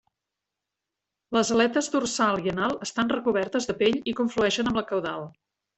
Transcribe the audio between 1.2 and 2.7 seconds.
Les aletes dorsal i